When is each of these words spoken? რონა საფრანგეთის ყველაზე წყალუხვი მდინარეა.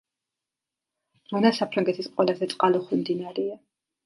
რონა 1.33 1.51
საფრანგეთის 1.57 2.09
ყველაზე 2.17 2.49
წყალუხვი 2.55 3.01
მდინარეა. 3.05 3.61